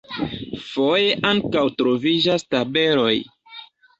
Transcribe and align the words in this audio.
Foje 0.67 1.11
ankaŭ 1.33 1.63
troviĝas 1.81 2.45
tabeloj. 2.55 3.13